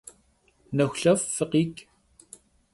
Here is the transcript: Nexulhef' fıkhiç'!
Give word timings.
Nexulhef' 0.77 1.27
fıkhiç'! 1.35 1.79